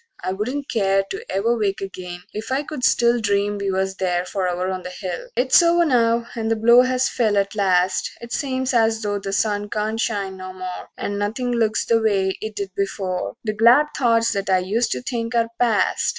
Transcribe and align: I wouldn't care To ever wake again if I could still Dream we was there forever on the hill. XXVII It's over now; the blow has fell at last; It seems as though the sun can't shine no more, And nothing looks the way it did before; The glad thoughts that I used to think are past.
I 0.23 0.31
wouldn't 0.33 0.67
care 0.67 1.03
To 1.11 1.23
ever 1.29 1.55
wake 1.55 1.79
again 1.79 2.23
if 2.33 2.51
I 2.51 2.63
could 2.63 2.83
still 2.83 3.19
Dream 3.21 3.59
we 3.59 3.69
was 3.69 3.97
there 3.97 4.25
forever 4.25 4.67
on 4.71 4.81
the 4.81 4.89
hill. 4.89 5.25
XXVII 5.25 5.31
It's 5.37 5.61
over 5.61 5.85
now; 5.85 6.27
the 6.35 6.55
blow 6.55 6.81
has 6.81 7.07
fell 7.07 7.37
at 7.37 7.53
last; 7.53 8.09
It 8.19 8.33
seems 8.33 8.73
as 8.73 9.03
though 9.03 9.19
the 9.19 9.31
sun 9.31 9.69
can't 9.69 9.99
shine 9.99 10.37
no 10.37 10.53
more, 10.53 10.89
And 10.97 11.19
nothing 11.19 11.51
looks 11.51 11.85
the 11.85 12.01
way 12.01 12.35
it 12.41 12.55
did 12.55 12.71
before; 12.75 13.35
The 13.43 13.53
glad 13.53 13.89
thoughts 13.95 14.31
that 14.33 14.49
I 14.49 14.57
used 14.57 14.89
to 14.93 15.03
think 15.03 15.35
are 15.35 15.49
past. 15.59 16.07